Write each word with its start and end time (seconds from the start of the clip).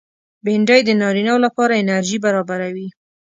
بېنډۍ 0.45 0.81
د 0.85 0.89
نارینه 1.01 1.31
و 1.35 1.39
لپاره 1.45 1.73
انرژي 1.81 2.17
برابروي 2.25 2.87